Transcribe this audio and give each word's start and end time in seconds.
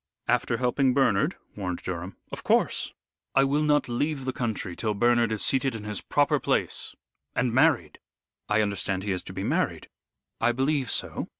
"After 0.27 0.57
helping 0.57 0.95
Bernard?" 0.95 1.35
warned 1.55 1.83
Durham. 1.83 2.17
"Of 2.31 2.43
course. 2.43 2.95
I 3.35 3.43
will 3.43 3.61
not 3.61 3.87
leave 3.87 4.25
the 4.25 4.33
country 4.33 4.75
till 4.75 4.95
Bernard 4.95 5.31
is 5.31 5.45
seated 5.45 5.75
in 5.75 5.83
his 5.83 6.01
proper 6.01 6.39
place, 6.39 6.95
and 7.35 7.53
married 7.53 7.99
I 8.49 8.63
understand 8.63 9.03
he 9.03 9.11
is 9.11 9.21
to 9.21 9.33
be 9.33 9.43
married." 9.43 9.89
"I 10.39 10.53
believe 10.53 10.89
so. 10.89 11.27